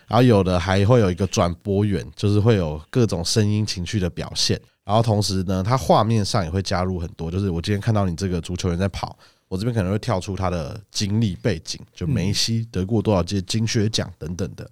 [0.06, 4.60] 然后有的还会有一个转播员，就是会有各种声音情绪的表现。
[4.84, 9.18] 然后同时呢，它画面上也会加入很多，就是我今天看到你这个足球员在跑。
[9.48, 14.70] 我这边可能会跳出他的经历背景，就梅西得过多少届金靴奖等等的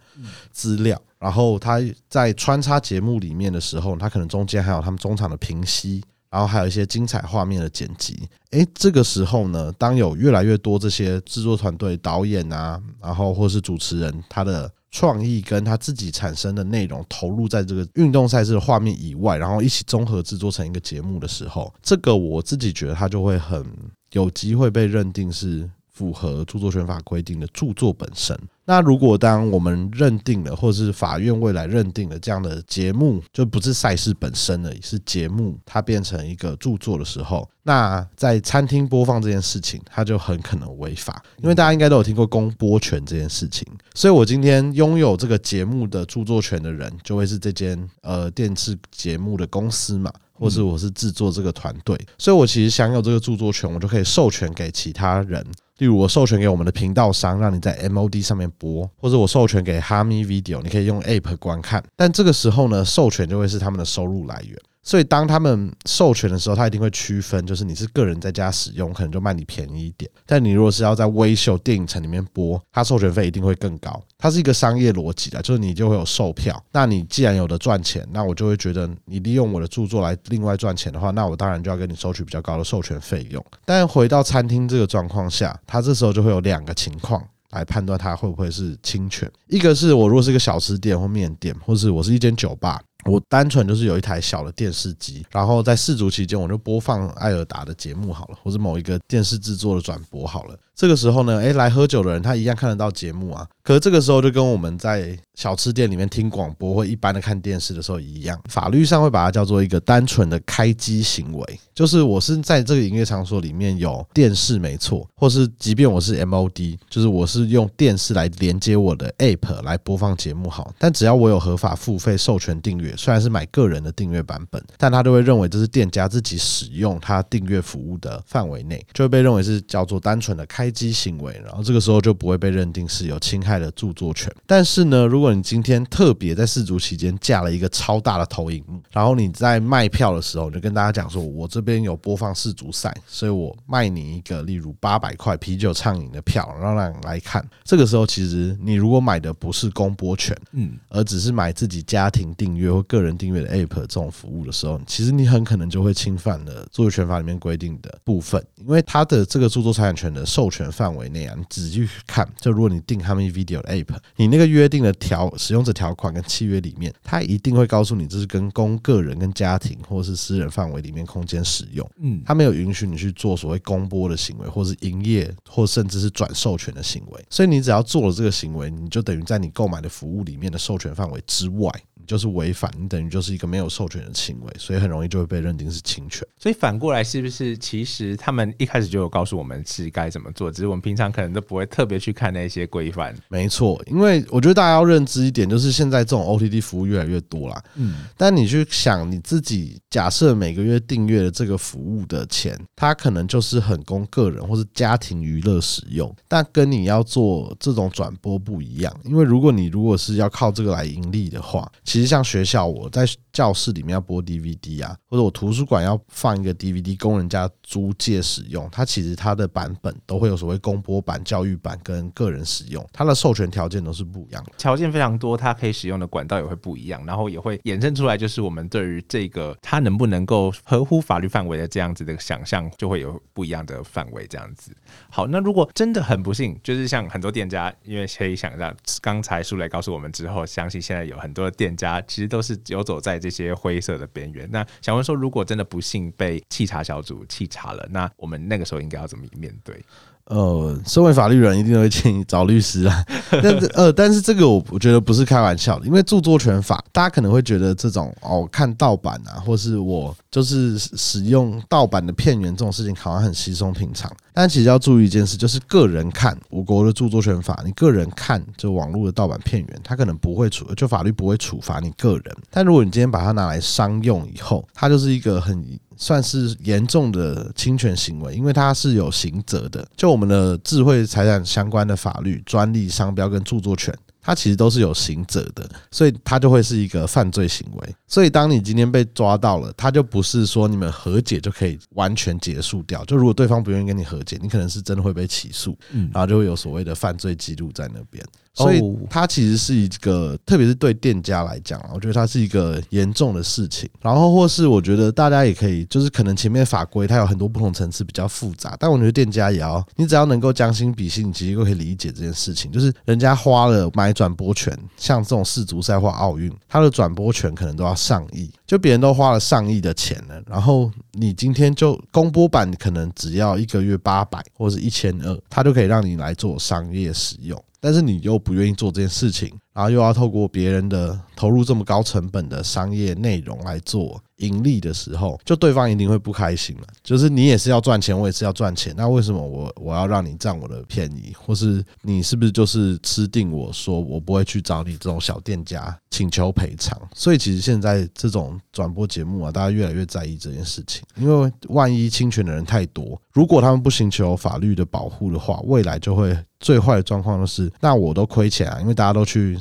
[0.53, 0.97] 资料。
[1.19, 8.29] 然后他在穿插节目里面的时候，他可能中间还有他们中场的平息，然后还有一些精彩画面的剪辑。
[8.51, 23.64] 诶，这个时候呢，当有越来越多这些制作团队、导演啊，然后或是主持人，他的创意跟他自己产生的内容投入在这个运动赛事的画面以外，然后一起综合制作成一个节目的时候，这个我自己觉得他就会很。
[24.12, 28.39] 有机会被认定是符合著作权法规定的著作本身。
[28.65, 41.21] 那如果当我们认定了，或者是法院未来认定了这样的节目就不是赛事本身了，是节目它变成一个著作的时候，那在餐厅播放这件事情，它就很可能违法。
[41.43, 50.13] 因为大家应该都有听过公播权这件事情，所以我今天拥有这个节目的著作权的人，就会是这间呃电视节目的公司嘛。
[50.38, 55.44] 或是我是制作这个团队，所以我其实享有这个著作权，我就可以授权给其他人。
[55.79, 61.83] 例如，我授权给我们的频道商，让你在 MOD 上面播，或者我授权给哈咪 Video，你可以用 App 观看。
[61.94, 64.59] 但这个时候呢，授权就会是他们的收入来源。
[64.83, 74.03] 所以，当他们授权的时候，他一定会区分，就是你是个人在家使用，可能就卖你便宜一点；但你如果是要在微秀电影城里面播，它授权费一定会更高。
[74.17, 76.62] 它是一个商业逻辑的，就是你就会有售票。
[76.73, 83.45] 那你既然有的赚钱，那我就会觉得你利用我的著作来另外赚钱的话，那我当然就要跟你收取比较高的授权费用。
[83.67, 89.31] 但回到餐厅这个状况下，它这时候就会有两个情况来判断它会不会是侵权。
[89.49, 92.81] 一个是我如果是一个小吃店或面店，或是我是一间酒吧。
[93.05, 100.59] 我单纯就是有一台小的电视机，然后在试足期间，我就播放艾尔达的节目好了，或者某一个电视制作的转播好了。
[100.79, 103.45] 这个时候呢，诶，来喝酒的人他一样看得到节目啊。
[103.64, 130.67] 可是这个时候就跟我们在小吃店里面听广播或一般的看电视的时候一样，法律上会把它叫做一个单纯的开机行为，就是我是在这个营业场所里面有电视没错，或是即便我是 MOD，就是我是用电视来连接我的 App 来播放节目好，但只要我有合法付费授权订阅，虽然是买个人的订阅版本，但他都会认为这是店家自己使用他订阅服务的范围内，就会被认为是叫做单纯的开。
[130.70, 134.33] 机行为，然后这个时候就不会被认定是有侵害的著作权。
[134.46, 147.44] 但是呢，如果你今天特别在试足期间架了一个超大的投影幕，然后你在卖票的时候你就跟大家讲说，我这边有播放世足赛，所以我卖你一个例如八百块啤酒畅饮的票，让你来看。
[147.64, 160.58] 这个时候其实你如果买的不是公播权，嗯，而只是买自己家庭订阅或个人订阅的 App 这种服务的时候，其实你很可能就会侵犯了著作权法里面规定的部分，因为它的这个著作财产权的授权。
[160.73, 181.71] 范围内啊，你仔细看，就如果你订他们 Video 的 App，你那个约定的条使用者条款跟契约里面，它一定会告诉你这是跟公个人跟家庭或是私人范围里面空间使用，嗯，它没有允许你去做所谓公播的行为，或是营业，或甚至是转授权的行为，所以你只要做了这个行为，你就等于在你购买的服务里面的授权范围之外。
[182.09, 186.27] 就是违反，你等于就是一个没有授权的行为，所以很容易就会被认定是侵权。
[186.38, 193.14] 所以反过来，是不是其实他们一开始就有告诉我们是该怎么做，只是我们平常可能都不会特别去看那些规范。
[193.29, 197.62] 没错，因为我觉得大家要认知一点，就是现在这种 OTT 服务越来越多了。
[197.75, 208.97] 嗯，但你去想你自己，假设每个月订阅的这个服务的钱，它可能就是很供个人或是家庭娱乐使用，但跟你要做这种转播不一样。
[209.05, 234.71] 因为如果你如果是要靠这个来盈利的话，其其实像学校，我在教室里面要播 DVD 啊，或者我图书馆要放一个 DVD 供人家租借使用，它其实它的版本都会有所谓公播版、教育版跟个人使用，它的授权条件都是不一样的，条件非常多，它可以使用的管道也会不一样，然后也会衍生出来，就是我们对于这个它能不能够合乎法律范围的这样子的想象，就会有不一样的范围这样子。
[235.11, 241.88] 好，那如果真的很不幸，就是像很多店家，因为可以想象，刚才苏雷告诉我们之后，相信现在有很多的店家。
[241.88, 244.48] 啊其实都是游走在这些灰色的边缘。
[244.51, 249.83] 那想问说，如果真的不幸被弃查小组弃查了，那我们那个时候应该要怎么面对？
[250.27, 253.03] 呃，身为法律人，一定会建议找律师啊。
[253.42, 264.11] 但是，呃，但是这个我我觉得不是开玩笑的，因为著作权法，大家可能会觉得这种哦，看盗版啊，或是我就是使用盗版的片源这种事情，好像很稀松平常。
[264.33, 272.37] 但其实要注意一件事，就是个人看我国的著作权法，你个人看就网络的盗版片源，他可能不会处，就法律不会处罚你个人。
[272.51, 275.79] 但如果你今天把它拿来商用以后，它就是一个很。
[276.01, 279.85] 算是严重的侵权行为，因为它是有刑责的。
[279.97, 283.93] 就我们的智慧财产相关的法律、专利、商标跟著作权。
[284.29, 287.95] 它其实都是有刑责的，所以它就会是一个犯罪行为。
[288.07, 293.03] 所以当你今天被抓到了，它就不是说你们和解就可以完全结束掉。
[293.07, 295.75] 就如果对方不愿意跟你和解，你可能是真的会被起诉，
[296.12, 298.23] 然后就会有所谓的犯罪记录在那边。
[298.59, 303.88] 所以它其实是一个，特别是对店家来讲，我觉得它是一个严重的事情。
[304.03, 312.71] 然后或是我觉得大家也可以，就是可能前面法规它有很多不同层次比较复杂，但我觉得店家也要，你只要能够将心比心，你其实就可以理解这件事情。
[312.71, 327.62] 就是人家花了买转播权，像这种世足赛或奥运，它的转播权可能都要上亿，就别人都花了上亿的钱了，然后你今天就公播版可能只要一个月八百或者一千二，它就可以让你来做商业使用。
[327.81, 336.83] 但是你又不愿意做这件事情，然后又要透过别人的投入这么高成本的商业内容来做盈利的时候，就对方一定会不开心了。
[337.05, 347.01] 就是你也是要赚钱，我也是要赚钱，那为什么我我要让你占我的便宜，或是你是不是就是吃定我说我不会去找你这种小店家请求赔偿？
[347.14, 356.37] 所以其实现在这种转播节目啊，大家越来越在意这件事情，因为万一侵权的人太多，如果他们不寻求法律的保护的话，未来就会。
[356.61, 359.57] 最坏的状况就是，那我都亏钱啊，因为大家都去。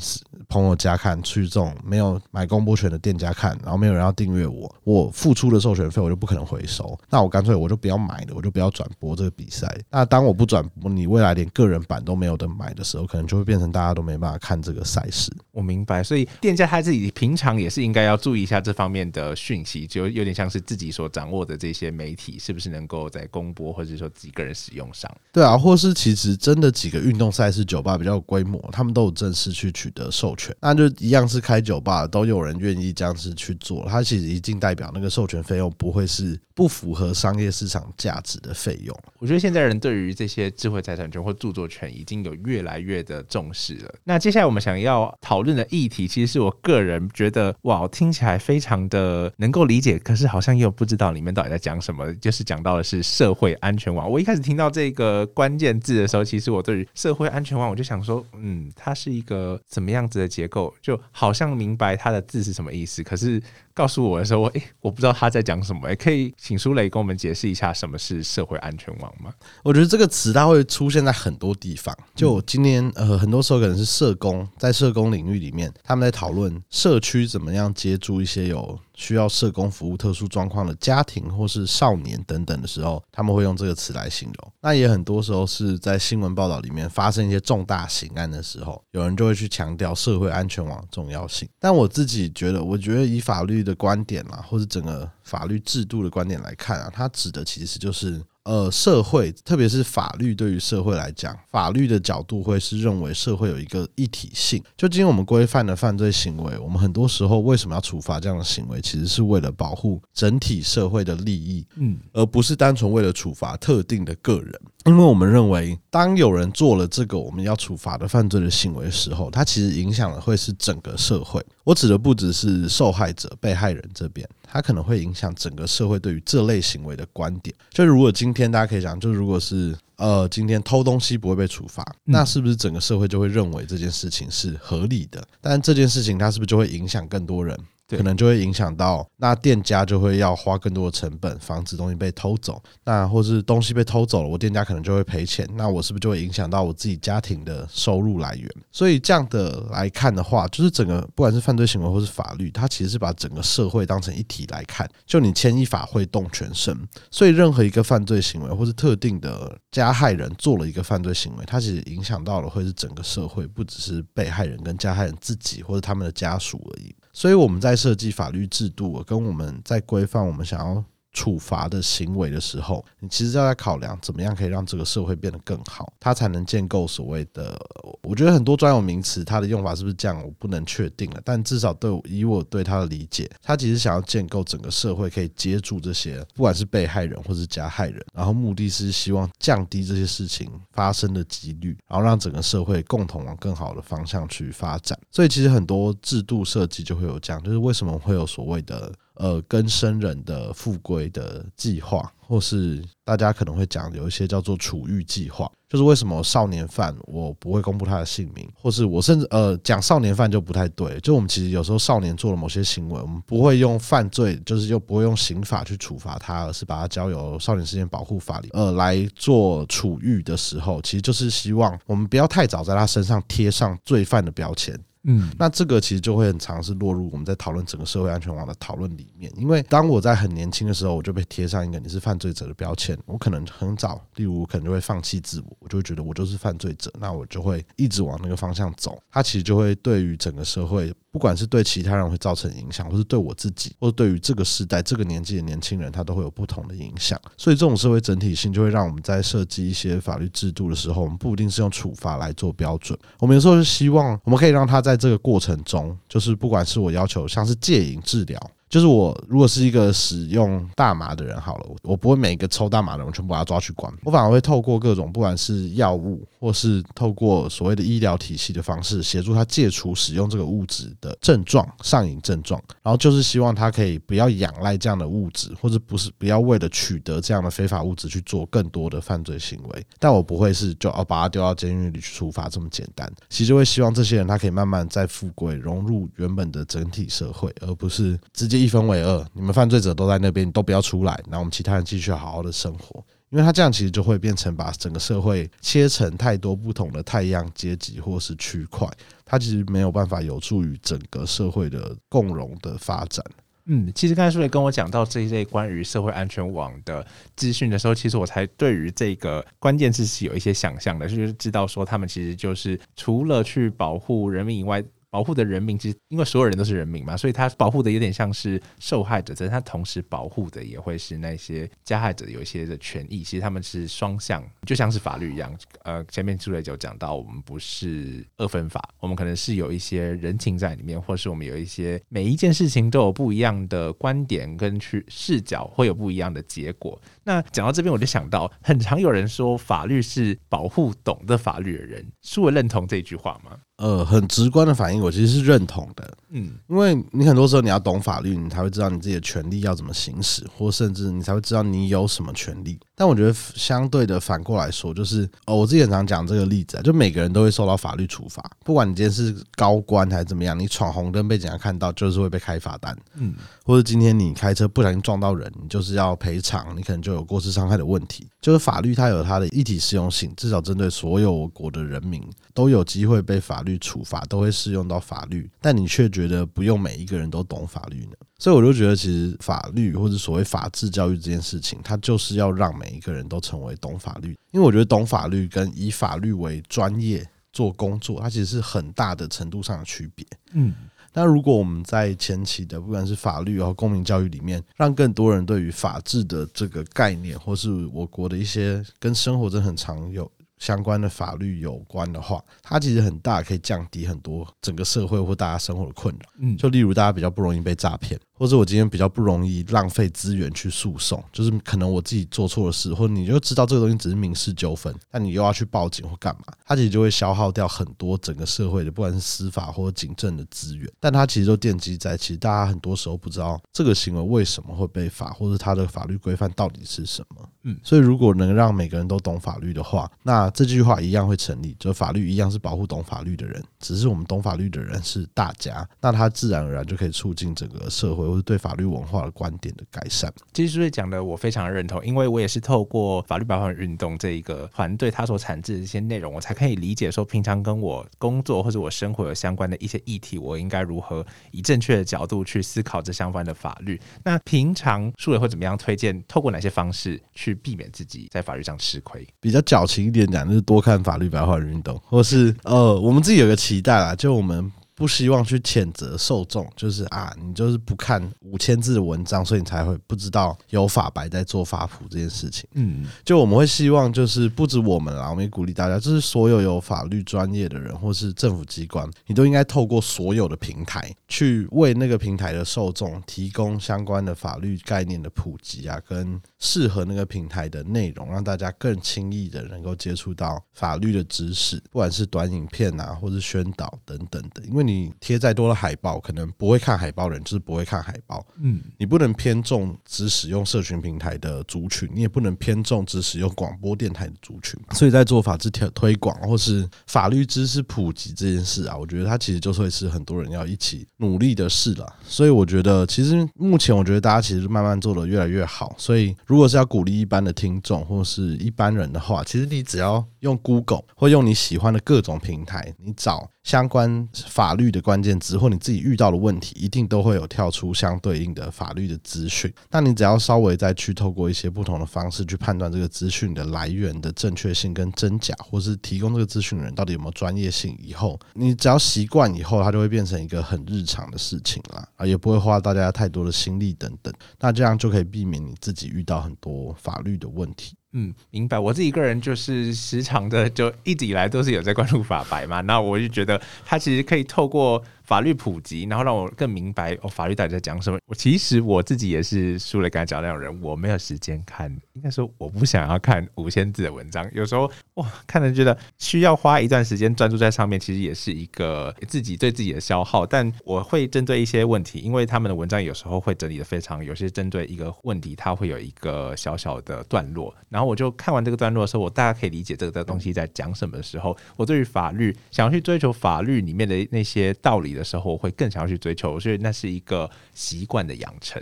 [0.49, 9.67] 朋友家看，去这种没有买公播权的店家看，然后没有人要订阅我，我付出的授权费我就不可能回收，那我干脆我就不要买了，我就不要转播这个比赛。
[9.89, 15.31] 那当我不转播，你未来连个人版都没有的买的时候，可能就会变成大家都没办法看这个赛事。
[15.57, 25.11] 我明白，所以店家他自己平常也是应该要注意一下这方面的讯息，就有点像是自己所掌握的这些媒体是不是能够在公播或者说自己个人使用上。
[25.31, 30.55] 对啊，或是其实真的几个运动赛事酒吧比较有规模，他们都有正式去取得授权。
[30.61, 33.83] 那就一样是开酒吧，都有人愿意这样子去做。
[33.89, 38.95] 它其实一定代表那个授权费用不会是不符合商业市场价值的费用。
[39.17, 43.93] 我觉得现在人对于这些智慧财产权或著作权已经有越来越的重视了。
[44.03, 52.13] 那接下来我们想要讨论的议题，其实是我个人觉得哇，听起来非常的能够理解，可是好像又不知道里面到底在讲什么。
[52.15, 54.09] 就是讲到的是社会安全网。
[54.09, 60.27] 我一开始听到这个关键字的时候，其实我对于社会安全网，我就想说，嗯，它是一个怎么样子的？
[60.37, 63.41] 结构就好像明白它的字是什么意思，可是
[63.77, 65.87] 告诉我的时候，哎，我不知道他在讲什么。
[65.87, 69.31] 也可以请苏雷跟我们解释一下什么是社会安全网吗？
[69.63, 71.95] 我觉得这个词它会出现在很多地方。
[72.15, 78.79] 就今天呃，很多时候可能是社工在社工领域里面，他们在讨论社区怎么样接住一些有。
[78.97, 84.53] 需要社工服务特殊状况的家庭或是少年等等的时候，他们会用这个词来形容。
[84.59, 91.47] 那也很多时候是在新闻报道里面发生一些重大刑案的时候，有人就会去强调社会安全网重要性。
[91.59, 98.19] 但我自己觉得，我觉得以法律的观点啦，或者整个法律制度的观点来看啊，它指的其实就是。
[98.47, 104.63] 呃，社会特别是法律，对于社会来讲，法律的角度会是认为社会有一个一体性。
[104.77, 114.53] 就今天我们规范的犯罪行为，我们很多时候为什么要处罚这样的行为，其实是为了保护整体社会的利益，嗯，而不是单纯为了处罚特定的个人。
[114.85, 121.45] 因为我们认为，当有人做了这个我们要处罚的犯罪的行为的时候，它其实影响的会是整个社会。
[121.65, 127.55] 我指的不只是受害者、被害人这边，它可能会影响整个社会对于这类行为的观点。
[127.69, 135.27] 就如果今天大家可以讲，就如果是呃，今天偷东西不会被处罚，那是不是整个社会就会认为这件事情是合理的？
[135.41, 137.57] 但这件事情它是不是就会影响更多人？
[137.95, 148.49] 可能就会影响到，那店家就会要花更多的成本防止东西被偷走，那或是东西被偷走了，我店家可能就会赔钱，那我是不是就会影响到我自己家庭的收入来源？
[148.71, 156.77] 所以这样的来看的话，就是整个不管是犯罪行为或是法律，它其实是把整个社会当成一体来看，就你牵一发会动全身，
[157.09, 166.93] 所以任何一个犯罪行为或是特定的加害人做了一个犯罪行为，它其实影响到了会是整个社会，不只是被害人跟加害人自己或者他们的家属而已。
[167.17, 170.85] 所以我们在设计法律制度，跟我们在规范我们想要。
[171.17, 177.59] 处罚的行为的时候，你其实要在考量怎么样可以让这个社会变得更好，它才能建构所谓的。
[178.03, 181.21] 我觉得很多专有名词，它的用法是不是这样，我不能确定了。
[181.25, 194.95] 但至少对以我对它的理解，它其实想要建构整个社会可以接住这些，不管是被害人或是加害人，然后目的是希望降低这些事情发生的几率，然后让整个社会共同往更好的方向去发展。
[195.09, 198.93] 所以其实很多制度设计就会有这样，就是为什么会有所谓的。
[199.17, 205.51] 呃跟生人的复归的计划，或是大家可能会讲有一些叫做处遇计划。
[205.69, 210.97] 就是为什么少年犯我不会公布他的姓名，或是我甚至呃讲少年犯就不太对。
[211.01, 224.79] 就我们其实有时候少年做了某些行为，我们不会用犯罪，就是又不会用刑法去处罚他，而是把他交由少年事件保护法里呃来做处遇的时候，其实就是希望我们不要太早在他身上贴上罪犯的标签。
[225.07, 229.31] 嗯，那这个其实就会很尝试落入我们在讨论整个社会安全网的讨论里面。
[229.35, 239.01] 因为当我在很年轻的时候，我就被贴上一个你是犯罪者的标签，我可能很早，例如可能就会放弃自我，我就会觉得我就是犯罪者，那我就会一直往那个方向走。
[239.09, 240.93] 它其实就会对于整个社会。
[241.17, 247.19] 不管是对其他人会造成影响，或是对我自己，或者对于这个时代、这个年纪的年轻人，他都会有不同的影响。
[247.35, 252.95] 所以，这种社会整体性就会让我们在设计一些法律制度的时候，我们不一定是用处罚来做标准。
[253.17, 258.39] 我们有时候是希望，我们可以让他在这个过程中，就是不管是我要求像是戒瘾治疗。
[258.69, 279.85] 就是我如果是一个使用大麻的人，好了，我不会每一个抽大麻的人全部把他抓去关，我反而会透过各种不管是药物，或是透过所谓的医疗体系的方式，协助他戒除使用这个物质的症状、上瘾症状，然后就是希望他可以不要仰赖这样的物质，或者不是不要为了取得这样的非法物质去做更多的犯罪行为。
[279.97, 288.56] 但我不会是就要把他丢到监狱里去处罚这么简单，其实会希望这些人他可以慢慢再富贵，融入原本的整体社会，而不是直接。
[288.57, 293.03] 一分为二，你们犯罪者都在那边，都不要出来，那我们其他人继续好好的生活。
[293.29, 298.87] 因为他这样其实就会变成把整个社会切成太多不同的太阳阶级或是区块，
[299.25, 303.21] 它其实没有办法有助于整个社会的共荣的发展。
[303.65, 307.05] 嗯，其实刚才苏磊跟我讲到这一类关于社会安全网的
[307.35, 314.81] 资讯的时候，其实我才对于这个关键字是有一些想象的，就是知道说他们其实就是除了去保护人民以外。
[315.09, 323.23] 保护的人民其实，因为所有人都是人民嘛，所以他保护的有点像是受害者，但是他同时保护的也会是那些加害者有一些的权益。
[323.23, 325.55] 其实他们是双向，就像是法律一样。
[325.83, 337.01] 呃，前面朱磊就讲到，我们不是二分法，我们可能是有一些人情在里面，或是我们有一些每一件事情都有不一样的观点跟去视角，会有不一样的结果。
[337.23, 343.57] 那讲到这边，我就想到，很常有人说法律是保护懂得法律的人，是我认同这句话吗？
[343.77, 346.11] 呃，很直观的反应，我其实是认同的。
[346.29, 352.79] 嗯，因为你很多时候你要懂法律，你才会知道你自己的权利要怎么行使，或甚至你才会知道你有什么权利。
[352.95, 362.97] 但我觉得相对的反过来说，就是哦，我自己很常讲这个例子啊，就每个人都会受到法律处罚，不管你今天是高官还是怎么样，你闯红灯被警察看到，就是会被开罚单。
[363.13, 368.27] 嗯，或者今天你开车不小心撞到人，你就是要赔偿，你可能就有过失伤害的问题。
[368.39, 372.23] 就是法律它有它的一体适用性，至少针对所有我国的人民
[372.53, 375.49] 都有机会被法律处罚，都会适用到法律。
[375.59, 378.11] 但你却觉得不用每一个人都懂法律呢？
[378.39, 384.37] 所以我就觉得，其实法律或者所谓法治教育这件事情，它就是要让每一个人都成为懂法律。
[384.51, 390.23] 因为我觉得懂法律跟以法律为专业做工作，它其实是很大的程度上的区别。
[390.53, 390.71] 嗯，
[391.17, 400.31] 那如果我们在前期的不管是法律和公民教育里面，让更多人对于法治的这个概念，或是我国的一些跟生活真的很常有。
[400.59, 406.29] 相关的法律有关的话，它其实很大，可以降低很多整个社会或大家生活的困扰。
[406.39, 408.19] 嗯，就例如大家比较不容易被诈骗。
[408.37, 420.87] 或者我今天比较不容易浪费资源去诉讼，就是可能我自己做错了事，或者你就知道这个东西只是民事纠纷，但你又要去报警或干嘛，它其实就会消耗掉很多整个社会的不管是司法或者警政的资源。
[420.99, 427.49] 但它其实都奠基在，其实大家很多时候不知道这个行为为什么会被罚，或者它的法律规范到底是什么。
[427.63, 438.26] 嗯，所以如果能让每个人都懂法律的话，那这句话一样会成立，就法律一样是保护懂法律的人，只是我们懂法律的人是大家，那它自然而然就可以促进整个社会。
[438.27, 453.99] 或是对法律文化的观点的改善，其实讲的我非常认同，因为我也是透过法律白话运动这一个团队，他所产制的一些内容，我才可以理解说，平常跟我工作或者我生活有相关的一些议题，我应该如何以正确的角度去思考这相关的法律。
[454.23, 456.23] 那平常苏伟会怎么样推荐？
[456.27, 459.25] 透过哪些方式去避免自己在法律上吃亏？
[459.39, 464.71] 比较矫情一点讲，就是多看法律白话运动，或是呃，我们自己有个期待啦，就我们。
[464.97, 472.67] 不希望去谴责受众，就是啊，你就是不看五千字的文章，所以你才会不知道有法白在做法普这件事情。
[472.73, 494.86] 嗯，就我们会希望，就是不止我们啦，我们也鼓励大家，就是所有有法律专业的人或是政府机关，你都应该透过所有的平台，去为那个平台的受众提供相关的法律概念的普及啊，跟适合那个平台的内容，让大家更轻易的能够接触到法律的知识，不管是短影片啊，或是宣导等等的，因为。
[494.87, 498.45] 你贴再多的海报，可能不会看海报的人就是不会看海报。
[498.61, 504.79] 嗯，你不能偏重只使用社群平台的族群，你也不能偏重只使用广播电台的族群。
[504.91, 512.15] 所以在做法制推推广或是法律知识普及这件事啊，我觉得它其实就会是很多人要一起努力的事了。
[512.23, 515.93] 所以我觉得，其实目前我觉得大家其实慢慢做的越来越好。
[515.97, 523.49] 所以如果是要鼓励一般的听众或是一般人的话，其实你只要用 Google 或用你喜欢的各种平台，你找。
[523.63, 529.69] 相关法律的关键词或你自己遇到的问题，一定都会有跳出相对应的法律的资讯。
[529.91, 544.33] 那你只要稍微再去透过一些不同的方式去判断这个资讯的来源的正确性跟真假，或是提供这个资讯的人到底有没有专业性，以后你只要习惯以后，它就会变成一个很日常的事情啦，啊，也不会花大家太多的心力等等。
[544.61, 547.97] 那这样就可以避免你自己遇到很多法律的问题。
[548.19, 548.79] 嗯，明白。
[548.79, 552.81] 我自己个人就是时常的，就一直以来都是有在关注法白嘛。
[552.81, 555.03] 那我就觉得，他其实可以透过。
[555.27, 558.17] 法律普及，然后让我更明白哦，法律到底在讲什么。
[558.27, 564.49] 我其实我自己也是输了刚才讲那种人，我没有时间看，应该说我不想要看五千字的文章。
[564.53, 570.45] 有时候哇，看了觉得需要花一段时间专注在上面，其实也是一个自己对自己的消耗。
[570.45, 577.75] 但我会针对一些问题，因为他们的文章有时候会整理的非常，有些针对一个问题，它会有一个小小的段落。
[577.89, 585.16] 然后我就看完这个段落的时候，我大家可以理解这个东西在讲什么的时候，我对于法律想要去追求法律里面的那些道理。
[585.17, 588.81] 的时候，我会更想要去追求，所以那是一个习惯的养成。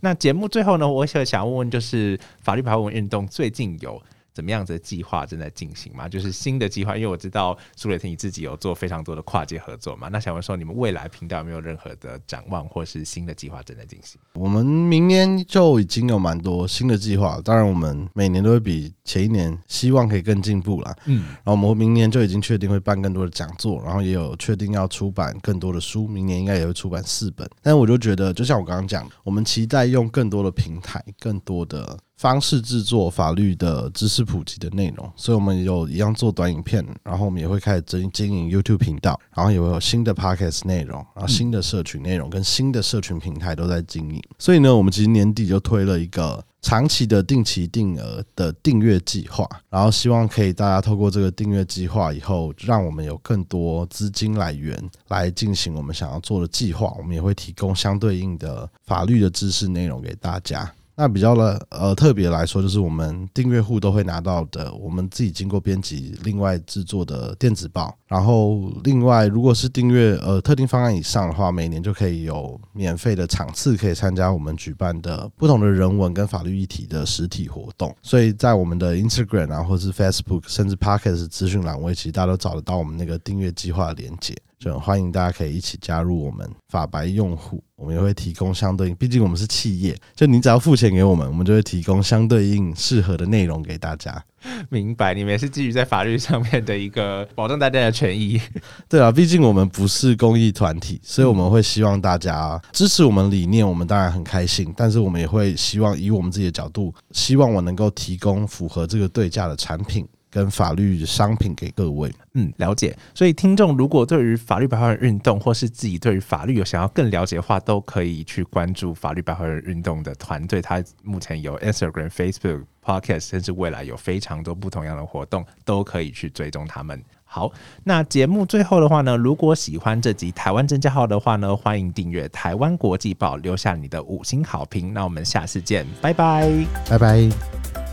[0.00, 4.02] 那节目最后呢，我想想问问，就是法律排文运动最近有。
[4.34, 6.08] 怎么样子的计划正在进行吗？
[6.08, 10.08] 就是新的计划，因为我知道苏磊婷你自己有做非常多的跨界合作嘛。
[10.08, 14.20] 那想问说，你们未来频道有没有任何的展望，或是新的计划正在进行？
[14.34, 20.96] 我们明年就已经有蛮多新的计划，当然我们每年都会比前一年希望可以更进步啦。
[21.06, 27.48] 嗯，然后我们明年就已经确定会办更多的讲座，然后也有确定要出版更多的书，明年应该也会出版四本。
[27.62, 31.96] 但我就觉得，就像我刚刚讲，我们期待用更多的平台，更多的。
[32.16, 44.22] 方式制作法律的知识普及的内容，所以我们有一样做短影片，然后我们也会开始经经营 YouTube 频道，然后也会有新的 Podcast 内容，然后新的社群内容跟新的社群平台都在经营。
[44.38, 56.94] 所以呢，我们其实年底就推了一个长期的定期定额的订阅计划，然后希望可以大家透过这个订阅计划以后，让我们有更多资金来源来进行我们想要做的计划。
[56.96, 60.72] 我们也会提供相对应的法律的知识内容给大家。
[60.96, 67.96] 那比较的呃特别来说，就是我们订阅户都会拿到的，我们自己经过编辑、另外制作的电子报。
[68.06, 77.94] 然后另外，如果是订阅呃特定方案以上的话，每年就可以有免费的场次可以参加我们举办的不同的人文跟法律议题的实体活动。
[78.00, 84.32] 所以在我们的 Instagram 啊，或是 Facebook，甚至 Pocket 资讯栏位，其实大家都找得到我们那个订阅计划的连接。
[84.64, 94.24] 就欢迎大家可以一起加入我们法白用户，我们也会提供相对应，毕竟我们是企业，就你只要付钱给我们，我们就会提供相对应适合的内容给大家。
[94.70, 98.40] 明白，你们也是基于在法律上面的一个保障大家的权益。
[98.88, 110.08] 对啊，毕竟我们不是公益团体，所以我们会希望大家支持我们理念，我们当然很开心，但是我们也会希望以我们自己的角度，希望我能够提供符合这个对价的产品。
[110.34, 112.96] 跟法律商品给各位，嗯，了解。
[113.14, 120.60] 所以听众如果对于法律白话文运动，或是自己对于法律有想要更了解的话，都可以去关注法律白话文运动的团队。
[120.60, 127.00] 他目前有 Instagram、Facebook、Podcast，甚至未来有非常多不同样的活动，都可以去追踪他们。
[127.24, 127.52] 好，
[127.84, 134.92] 那节目最后的话呢，如果喜欢这集台湾真假号的话呢，欢迎订阅台湾国际报，留下你的五星好评。
[134.92, 136.50] 那我们下次见，拜拜，
[136.90, 137.83] 拜拜。